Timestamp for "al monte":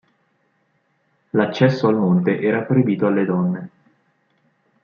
1.87-2.39